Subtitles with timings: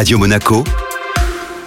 [0.00, 0.64] Radio Monaco,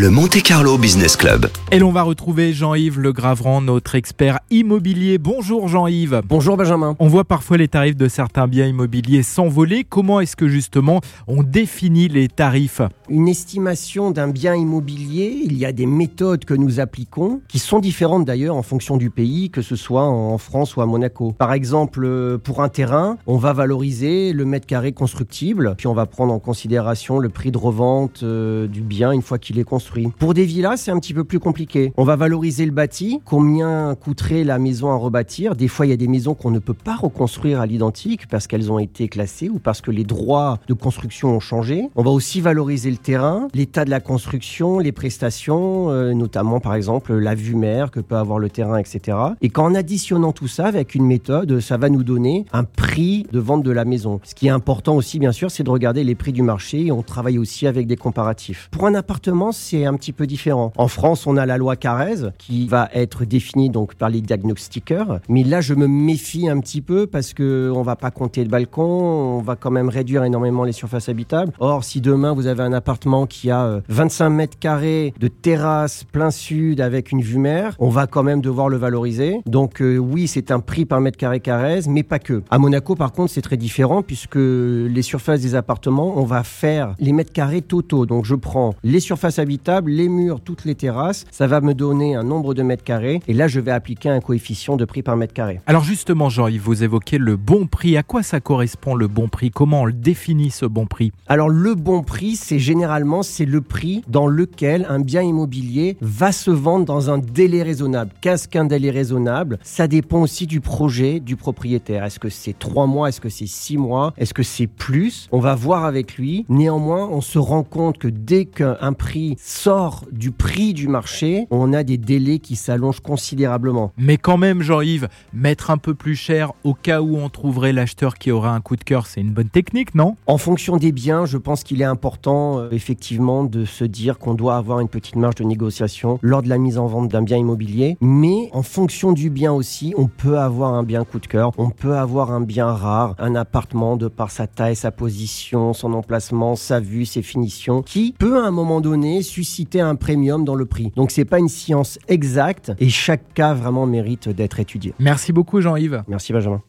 [0.00, 1.50] le Monte Carlo Business Club.
[1.72, 5.18] Et l'on va retrouver Jean-Yves Le Gravran, notre expert immobilier.
[5.18, 6.22] Bonjour Jean-Yves.
[6.26, 6.96] Bonjour Benjamin.
[7.00, 9.84] On voit parfois les tarifs de certains biens immobiliers s'envoler.
[9.84, 12.80] Comment est-ce que justement on définit les tarifs?
[13.10, 17.78] Une estimation d'un bien immobilier, il y a des méthodes que nous appliquons qui sont
[17.78, 21.32] différentes d'ailleurs en fonction du pays, que ce soit en France ou à Monaco.
[21.32, 25.94] Par exemple, euh, pour un terrain, on va valoriser le mètre carré constructible, puis on
[25.94, 29.64] va prendre en considération le prix de revente euh, du bien une fois qu'il est
[29.64, 29.89] construit.
[30.18, 31.92] Pour des villas, c'est un petit peu plus compliqué.
[31.96, 35.56] On va valoriser le bâti, combien coûterait la maison à rebâtir?
[35.56, 38.46] Des fois, il y a des maisons qu'on ne peut pas reconstruire à l'identique parce
[38.46, 41.88] qu'elles ont été classées ou parce que les droits de construction ont changé.
[41.96, 46.74] On va aussi valoriser le terrain, l'état de la construction, les prestations, euh, notamment par
[46.74, 49.16] exemple la vue mer que peut avoir le terrain, etc.
[49.40, 53.38] Et qu'en additionnant tout ça avec une méthode, ça va nous donner un prix de
[53.38, 54.20] vente de la maison.
[54.22, 56.92] Ce qui est important aussi, bien sûr, c'est de regarder les prix du marché et
[56.92, 58.68] on travaille aussi avec des comparatifs.
[58.70, 60.72] Pour un appartement, c'est un petit peu différent.
[60.76, 65.20] En France, on a la loi Carrez qui va être définie donc par les diagnostiqueurs.
[65.28, 68.50] Mais là, je me méfie un petit peu parce que on va pas compter le
[68.50, 71.52] balcon, on va quand même réduire énormément les surfaces habitables.
[71.60, 76.02] Or, si demain vous avez un appartement qui a 25 euh, mètres carrés de terrasse
[76.02, 79.40] plein sud avec une vue mer, on va quand même devoir le valoriser.
[79.46, 82.42] Donc euh, oui, c'est un prix par mètre carré Carrez, mais pas que.
[82.50, 86.96] À Monaco, par contre, c'est très différent puisque les surfaces des appartements, on va faire
[86.98, 88.04] les mètres carrés totaux.
[88.04, 91.26] Donc je prends les surfaces habitables les murs, toutes les terrasses.
[91.30, 93.20] Ça va me donner un nombre de mètres carrés.
[93.28, 95.60] Et là, je vais appliquer un coefficient de prix par mètre carré.
[95.66, 97.96] Alors justement, Jean-Yves, vous évoquez le bon prix.
[97.96, 99.50] À quoi ça correspond le bon prix?
[99.50, 101.12] Comment on le définit ce bon prix?
[101.26, 106.32] Alors le bon prix, c'est généralement c'est le prix dans lequel un bien immobilier va
[106.32, 108.12] se vendre dans un délai raisonnable.
[108.20, 109.58] Qu'est-ce qu'un délai raisonnable?
[109.62, 112.04] Ça dépend aussi du projet du propriétaire.
[112.04, 113.08] Est-ce que c'est trois mois?
[113.08, 114.14] Est-ce que c'est six mois?
[114.16, 115.28] Est-ce que c'est plus?
[115.32, 116.46] On va voir avec lui.
[116.48, 121.72] Néanmoins, on se rend compte que dès qu'un prix sort du prix du marché, on
[121.72, 123.92] a des délais qui s'allongent considérablement.
[123.98, 128.14] Mais quand même, Jean-Yves, mettre un peu plus cher au cas où on trouverait l'acheteur
[128.14, 130.16] qui aura un coup de cœur, c'est une bonne technique, non?
[130.26, 134.34] En fonction des biens, je pense qu'il est important euh, effectivement de se dire qu'on
[134.34, 137.36] doit avoir une petite marge de négociation lors de la mise en vente d'un bien
[137.36, 137.96] immobilier.
[138.00, 141.70] Mais en fonction du bien aussi, on peut avoir un bien coup de cœur, on
[141.70, 146.54] peut avoir un bien rare, un appartement de par sa taille, sa position, son emplacement,
[146.54, 150.54] sa vue, ses finitions, qui peut à un moment donné susciter citer un premium dans
[150.54, 150.92] le prix.
[150.96, 154.94] Donc c'est pas une science exacte et chaque cas vraiment mérite d'être étudié.
[154.98, 156.02] Merci beaucoup Jean-Yves.
[156.08, 156.62] Merci Benjamin.